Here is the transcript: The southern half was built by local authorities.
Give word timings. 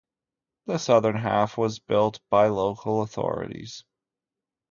The 0.65 0.79
southern 0.79 1.15
half 1.17 1.59
was 1.59 1.77
built 1.77 2.21
by 2.31 2.47
local 2.47 3.03
authorities. 3.03 3.83